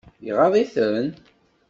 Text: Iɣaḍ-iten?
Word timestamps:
Iɣaḍ-iten? 0.29 1.05